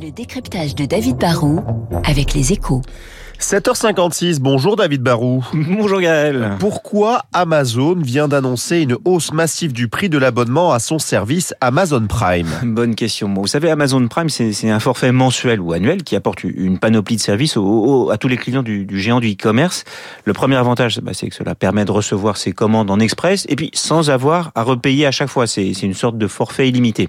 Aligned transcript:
Le 0.00 0.10
décryptage 0.10 0.74
de 0.74 0.84
David 0.86 1.16
Barrault 1.16 1.60
avec 2.04 2.34
les 2.34 2.52
échos. 2.52 2.82
7h56, 3.42 4.38
bonjour 4.38 4.76
David 4.76 5.02
Barou. 5.02 5.44
Bonjour 5.52 6.00
Gaël. 6.00 6.52
Pourquoi 6.60 7.22
Amazon 7.32 7.96
vient 7.96 8.28
d'annoncer 8.28 8.82
une 8.82 8.96
hausse 9.04 9.32
massive 9.32 9.72
du 9.72 9.88
prix 9.88 10.08
de 10.08 10.16
l'abonnement 10.16 10.72
à 10.72 10.78
son 10.78 11.00
service 11.00 11.52
Amazon 11.60 12.06
Prime? 12.06 12.48
Bonne 12.62 12.94
question. 12.94 13.34
Vous 13.34 13.48
savez, 13.48 13.68
Amazon 13.68 14.06
Prime, 14.06 14.28
c'est 14.28 14.70
un 14.70 14.78
forfait 14.78 15.10
mensuel 15.10 15.60
ou 15.60 15.72
annuel 15.72 16.04
qui 16.04 16.14
apporte 16.14 16.44
une 16.44 16.78
panoplie 16.78 17.16
de 17.16 17.20
services 17.20 17.56
à 17.56 18.16
tous 18.16 18.28
les 18.28 18.36
clients 18.36 18.62
du, 18.62 18.86
géant 18.92 19.18
du 19.18 19.32
e-commerce. 19.32 19.84
Le 20.24 20.32
premier 20.32 20.56
avantage, 20.56 21.00
bah, 21.00 21.12
c'est 21.12 21.28
que 21.28 21.34
cela 21.34 21.56
permet 21.56 21.84
de 21.84 21.92
recevoir 21.92 22.36
ses 22.36 22.52
commandes 22.52 22.90
en 22.90 23.00
express 23.00 23.44
et 23.48 23.56
puis 23.56 23.70
sans 23.74 24.08
avoir 24.08 24.52
à 24.54 24.62
repayer 24.62 25.04
à 25.04 25.10
chaque 25.10 25.28
fois. 25.28 25.48
C'est 25.48 25.72
une 25.82 25.94
sorte 25.94 26.16
de 26.16 26.28
forfait 26.28 26.68
illimité. 26.68 27.08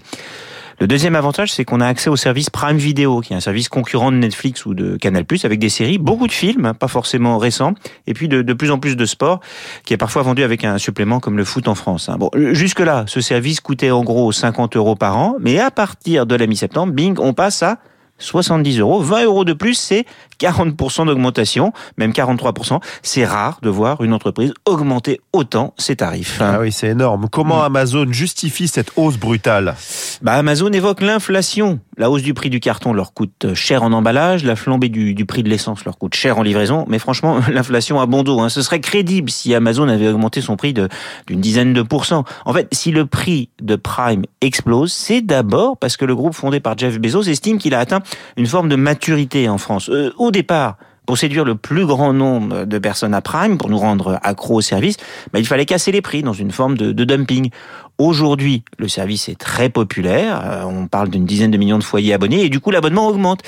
Le 0.79 0.87
deuxième 0.87 1.15
avantage, 1.15 1.51
c'est 1.51 1.65
qu'on 1.65 1.81
a 1.81 1.87
accès 1.87 2.09
au 2.09 2.15
service 2.15 2.49
Prime 2.49 2.77
Video, 2.77 3.21
qui 3.21 3.33
est 3.33 3.35
un 3.35 3.41
service 3.41 3.69
concurrent 3.69 4.11
de 4.11 4.17
Netflix 4.17 4.65
ou 4.65 4.73
de 4.73 4.97
Canal+, 4.97 5.25
avec 5.43 5.59
des 5.59 5.69
séries, 5.69 5.97
beaucoup 5.97 6.27
de 6.27 6.31
films, 6.31 6.65
hein, 6.65 6.73
pas 6.73 6.87
forcément 6.87 7.37
récents, 7.37 7.73
et 8.07 8.13
puis 8.13 8.27
de, 8.27 8.41
de, 8.41 8.53
plus 8.53 8.71
en 8.71 8.79
plus 8.79 8.95
de 8.95 9.05
sport, 9.05 9.39
qui 9.85 9.93
est 9.93 9.97
parfois 9.97 10.23
vendu 10.23 10.43
avec 10.43 10.63
un 10.63 10.77
supplément 10.77 11.19
comme 11.19 11.37
le 11.37 11.45
foot 11.45 11.67
en 11.67 11.75
France. 11.75 12.09
Hein. 12.09 12.17
Bon, 12.17 12.29
jusque-là, 12.35 13.05
ce 13.07 13.21
service 13.21 13.59
coûtait 13.61 13.91
en 13.91 14.03
gros 14.03 14.31
50 14.31 14.75
euros 14.75 14.95
par 14.95 15.17
an, 15.17 15.35
mais 15.39 15.59
à 15.59 15.69
partir 15.69 16.25
de 16.25 16.35
la 16.35 16.47
mi-septembre, 16.47 16.91
bing, 16.91 17.17
on 17.19 17.33
passe 17.33 17.61
à 17.61 17.77
70 18.19 18.79
euros. 18.79 19.01
20 19.01 19.25
euros 19.25 19.45
de 19.45 19.53
plus, 19.53 19.75
c'est 19.75 20.05
40% 20.43 21.05
d'augmentation, 21.05 21.71
même 21.97 22.11
43%. 22.11 22.81
C'est 23.01 23.25
rare 23.25 23.59
de 23.61 23.69
voir 23.69 24.03
une 24.03 24.13
entreprise 24.13 24.53
augmenter 24.65 25.21
autant 25.31 25.73
ses 25.77 25.95
tarifs. 25.95 26.39
Ah 26.41 26.59
oui, 26.59 26.71
c'est 26.71 26.89
énorme. 26.89 27.27
Comment 27.31 27.59
mm. 27.59 27.65
Amazon 27.65 28.05
justifie 28.11 28.67
cette 28.67 28.91
hausse 28.97 29.17
brutale? 29.17 29.75
Bah, 30.21 30.33
Amazon 30.33 30.71
évoque 30.71 31.01
l'inflation. 31.01 31.79
La 31.97 32.09
hausse 32.09 32.23
du 32.23 32.33
prix 32.33 32.49
du 32.49 32.59
carton 32.59 32.91
leur 32.91 33.13
coûte 33.13 33.53
cher 33.53 33.83
en 33.83 33.93
emballage, 33.93 34.43
la 34.43 34.55
flambée 34.55 34.89
du, 34.89 35.25
prix 35.25 35.43
de 35.43 35.49
l'essence 35.49 35.85
leur 35.85 35.97
coûte 35.97 36.15
cher 36.15 36.37
en 36.37 36.41
livraison, 36.41 36.85
mais 36.87 36.99
franchement, 36.99 37.39
l'inflation 37.51 38.01
a 38.01 38.05
bon 38.05 38.23
dos. 38.23 38.39
Hein. 38.39 38.49
Ce 38.49 38.61
serait 38.61 38.81
crédible 38.81 39.29
si 39.29 39.53
Amazon 39.53 39.87
avait 39.87 40.07
augmenté 40.07 40.41
son 40.41 40.57
prix 40.57 40.73
d'une 40.73 41.39
dizaine 41.39 41.73
de 41.73 41.81
pourcents. 41.81 42.25
En 42.45 42.53
fait, 42.53 42.67
si 42.73 42.91
le 42.91 43.05
prix 43.05 43.49
de 43.61 43.75
Prime 43.75 44.23
explose, 44.41 44.91
c'est 44.91 45.21
d'abord 45.21 45.77
parce 45.77 45.95
que 45.95 46.05
le 46.05 46.15
groupe 46.15 46.33
fondé 46.33 46.59
par 46.59 46.77
Jeff 46.77 46.99
Bezos 46.99 47.23
estime 47.23 47.57
qu'il 47.57 47.75
a 47.75 47.79
atteint 47.79 48.01
une 48.37 48.47
forme 48.47 48.69
de 48.69 48.75
maturité 48.75 49.47
en 49.47 49.57
France. 49.57 49.89
Euh, 49.89 50.11
au 50.17 50.31
départ, 50.33 50.77
pour 51.05 51.17
séduire 51.17 51.45
le 51.45 51.55
plus 51.55 51.85
grand 51.85 52.13
nombre 52.13 52.65
de 52.65 52.77
personnes 52.77 53.13
à 53.13 53.21
Prime, 53.21 53.57
pour 53.57 53.69
nous 53.69 53.77
rendre 53.77 54.19
accro 54.23 54.55
au 54.55 54.61
service, 54.61 54.97
bah, 55.31 55.39
il 55.39 55.47
fallait 55.47 55.65
casser 55.65 55.91
les 55.91 56.01
prix 56.01 56.23
dans 56.23 56.33
une 56.33 56.51
forme 56.51 56.77
de 56.77 57.03
dumping. 57.03 57.49
Aujourd'hui, 57.99 58.63
le 58.79 58.87
service 58.87 59.29
est 59.29 59.37
très 59.37 59.69
populaire. 59.69 60.41
Euh, 60.43 60.63
on 60.63 60.87
parle 60.87 61.09
d'une 61.09 61.25
dizaine 61.25 61.51
de 61.51 61.57
millions 61.57 61.77
de 61.77 61.83
foyers 61.83 62.13
abonnés 62.13 62.43
et 62.43 62.49
du 62.49 62.59
coup, 62.59 62.71
l'abonnement 62.71 63.07
augmente. 63.07 63.41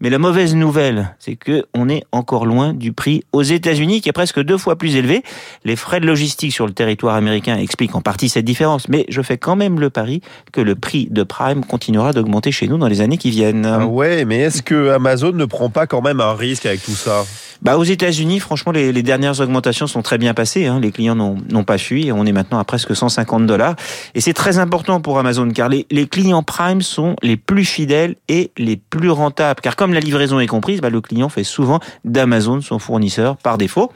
Mais 0.00 0.10
la 0.10 0.18
mauvaise 0.18 0.56
nouvelle, 0.56 1.14
c'est 1.20 1.36
que 1.36 1.66
on 1.72 1.88
est 1.88 2.02
encore 2.10 2.44
loin 2.44 2.72
du 2.72 2.92
prix 2.92 3.22
aux 3.32 3.42
États-Unis, 3.42 4.00
qui 4.00 4.08
est 4.08 4.12
presque 4.12 4.40
deux 4.40 4.58
fois 4.58 4.76
plus 4.76 4.96
élevé. 4.96 5.22
Les 5.64 5.76
frais 5.76 6.00
de 6.00 6.06
logistique 6.06 6.52
sur 6.52 6.66
le 6.66 6.72
territoire 6.72 7.14
américain 7.14 7.56
expliquent 7.56 7.94
en 7.94 8.00
partie 8.00 8.28
cette 8.28 8.44
différence. 8.44 8.88
Mais 8.88 9.06
je 9.08 9.22
fais 9.22 9.38
quand 9.38 9.54
même 9.54 9.78
le 9.78 9.90
pari 9.90 10.20
que 10.52 10.60
le 10.60 10.74
prix 10.74 11.06
de 11.10 11.22
Prime 11.22 11.64
continuera 11.64 12.12
d'augmenter 12.12 12.50
chez 12.50 12.66
nous 12.66 12.78
dans 12.78 12.88
les 12.88 13.00
années 13.00 13.18
qui 13.18 13.30
viennent. 13.30 13.66
Ah 13.66 13.86
ouais, 13.86 14.24
mais 14.24 14.38
est-ce 14.38 14.62
que 14.62 14.90
Amazon 14.90 15.32
ne 15.32 15.44
prend 15.44 15.70
pas 15.70 15.86
quand 15.86 16.02
même 16.02 16.20
un 16.20 16.34
risque 16.34 16.66
avec 16.66 16.82
tout 16.82 16.90
ça? 16.90 17.24
Bah, 17.62 17.78
aux 17.78 17.84
États-Unis, 17.84 18.40
franchement, 18.40 18.72
les, 18.72 18.92
les, 18.92 19.02
dernières 19.04 19.40
augmentations 19.40 19.86
sont 19.86 20.02
très 20.02 20.18
bien 20.18 20.34
passées. 20.34 20.66
Hein. 20.66 20.80
Les 20.80 20.90
clients 20.90 21.14
n'ont 21.14 21.64
pas 21.64 21.78
fui 21.78 22.08
et 22.08 22.12
on 22.12 22.26
est 22.26 22.32
maintenant 22.32 22.58
à 22.58 22.64
presque 22.64 22.94
150 22.94 23.46
dollars. 23.46 23.76
Et 24.14 24.20
c'est 24.20 24.32
très 24.32 24.58
important 24.58 25.00
pour 25.00 25.18
Amazon 25.18 25.48
car 25.50 25.68
les, 25.68 25.84
clients 26.08 26.42
Prime 26.42 26.82
sont 26.82 27.14
les 27.22 27.36
plus 27.36 27.64
fidèles 27.64 28.16
et 28.28 28.50
les 28.58 28.76
plus 28.76 29.10
rentables. 29.10 29.60
Car 29.60 29.76
comme 29.76 29.94
la 29.94 30.00
livraison 30.00 30.40
est 30.40 30.48
comprise, 30.48 30.80
bah, 30.80 30.90
le 30.90 31.00
client 31.00 31.28
fait 31.28 31.44
souvent 31.44 31.78
d'Amazon 32.04 32.60
son 32.60 32.80
fournisseur 32.80 33.36
par 33.36 33.58
défaut. 33.58 33.92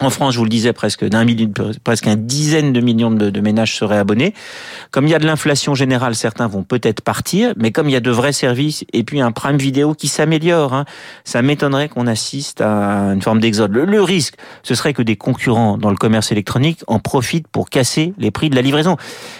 En 0.00 0.10
France, 0.10 0.34
je 0.34 0.38
vous 0.38 0.44
le 0.44 0.50
disais, 0.50 0.72
presque 0.72 1.04
d'un 1.04 1.26
presque 1.82 2.06
un 2.06 2.14
dizaine 2.14 2.72
de 2.72 2.80
millions 2.80 3.10
de, 3.10 3.40
ménages 3.40 3.74
seraient 3.74 3.98
abonnés. 3.98 4.32
Comme 4.92 5.08
il 5.08 5.10
y 5.10 5.14
a 5.14 5.18
de 5.18 5.26
l'inflation 5.26 5.74
générale, 5.74 6.14
certains 6.14 6.46
vont 6.46 6.62
peut-être 6.62 7.00
partir, 7.00 7.52
mais 7.56 7.72
comme 7.72 7.88
il 7.88 7.92
y 7.92 7.96
a 7.96 8.00
de 8.00 8.10
vrais 8.12 8.32
services 8.32 8.84
et 8.92 9.02
puis 9.02 9.20
un 9.20 9.32
prime 9.32 9.56
vidéo 9.56 9.94
qui 9.94 10.06
s'améliore, 10.06 10.72
hein, 10.72 10.84
ça 11.24 11.42
m'étonnerait 11.42 11.88
qu'on 11.88 12.06
assiste 12.06 12.60
à 12.60 13.12
une 13.12 13.22
forme 13.22 13.40
d'exode. 13.40 13.72
Le, 13.72 14.00
risque, 14.00 14.34
ce 14.62 14.76
serait 14.76 14.92
que 14.92 15.02
des 15.02 15.16
concurrents 15.16 15.76
dans 15.78 15.90
le 15.90 15.96
commerce 15.96 16.30
électronique 16.30 16.84
en 16.86 17.00
profitent 17.00 17.48
pour 17.48 17.68
casser 17.68 18.14
les 18.18 18.30
prix 18.30 18.50
de 18.50 18.54
la 18.54 18.62
livraison. 18.62 18.96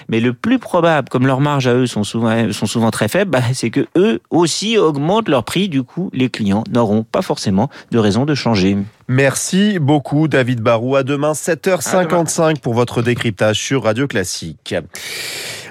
Mais 0.09 0.19
le 0.19 0.33
plus 0.33 0.59
probable, 0.59 1.09
comme 1.09 1.29
leurs 1.29 1.41
marges 1.41 1.69
à 1.69 1.75
eux 1.75 1.87
sont 1.87 2.03
souvent, 2.03 2.53
sont 2.53 2.67
souvent 2.67 2.91
très 2.91 3.07
faibles, 3.07 3.31
bah, 3.31 3.43
c'est 3.53 3.71
que 3.71 3.87
eux 3.97 4.21
aussi 4.31 4.77
augmentent 4.77 5.29
leur 5.29 5.45
prix. 5.45 5.69
Du 5.69 5.85
coup, 5.85 6.11
les 6.13 6.31
clients 6.31 6.65
n'auront 6.69 7.05
pas 7.05 7.23
forcément 7.23 7.71
de 7.93 7.99
raison 7.99 8.25
de 8.25 8.35
changer. 8.35 8.77
Merci 9.11 9.79
beaucoup 9.79 10.29
David 10.29 10.48
Barou. 10.57 10.97
À 10.97 11.03
demain 11.03 11.33
7h55 11.33 12.61
pour 12.61 12.75
votre 12.75 13.03
décryptage 13.03 13.59
sur 13.59 13.85
Radio 13.85 14.07
Classique. 14.07 14.75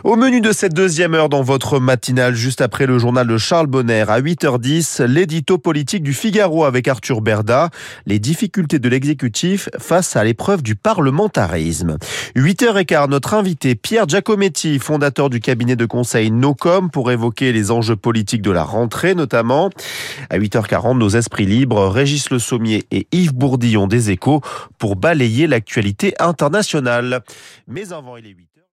Au 0.04 0.16
menu 0.16 0.42
de 0.42 0.52
cette 0.52 0.76
deuxième 0.76 1.16
heure 1.16 1.28
dans 1.28 1.42
votre 1.42 1.80
matinale, 1.80 2.36
juste 2.36 2.62
après 2.62 2.86
le 2.86 3.00
journal 3.00 3.26
de 3.26 3.38
Charles 3.38 3.66
Bonner 3.66 4.06
à 4.08 4.22
8h10, 4.22 5.04
l'édito 5.04 5.58
politique 5.58 6.04
du 6.04 6.14
Figaro 6.14 6.66
avec 6.66 6.88
Arthur 6.88 7.22
Berda, 7.22 7.72
les 8.06 8.20
difficultés 8.20 8.78
de 8.78 8.90
l'exécutif 8.90 9.70
face 9.80 10.16
à 10.16 10.24
l'épreuve 10.24 10.62
du 10.62 10.76
parlementarisme. 10.76 11.98
8h15, 12.36 13.10
notre 13.10 13.34
invité 13.34 13.74
Pierre 13.74 14.08
Giacometti, 14.08 14.78
fondateur 14.78 15.32
du 15.32 15.40
cabinet 15.40 15.76
de 15.76 15.86
conseil 15.86 16.30
NOCOM 16.30 16.92
pour 16.92 17.12
évoquer 17.12 17.52
les 17.52 17.72
enjeux 17.72 17.96
politiques 17.96 18.44
de 18.44 18.52
la 18.52 18.64
rentrée 18.64 19.16
notamment. 19.16 19.72
À 20.30 20.38
8h40, 20.38 21.00
nos 21.00 21.10
esprits 21.10 21.48
libres, 21.48 21.88
Régis 21.88 22.30
Le 22.30 22.38
Sommier 22.38 22.86
et 22.92 23.08
Yves 23.12 23.34
Bourdillon 23.34 23.88
des 23.88 24.12
Échos 24.12 24.42
pour 24.78 24.96
balayer 24.96 25.48
l'actualité 25.48 26.14
internationale. 26.20 27.24
Mais 27.68 27.92
avant, 27.94 28.18
il 28.18 28.28
est 28.28 28.30
8h. 28.30 28.57